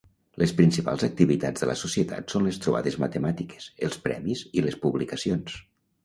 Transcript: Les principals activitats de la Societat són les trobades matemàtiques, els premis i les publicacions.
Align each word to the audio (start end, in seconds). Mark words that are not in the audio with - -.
Les 0.41 0.51
principals 0.59 1.03
activitats 1.07 1.63
de 1.63 1.67
la 1.71 1.75
Societat 1.81 2.33
són 2.35 2.47
les 2.49 2.57
trobades 2.63 2.97
matemàtiques, 3.03 3.67
els 3.89 3.99
premis 4.07 4.41
i 4.61 4.65
les 4.69 4.79
publicacions. 4.87 5.59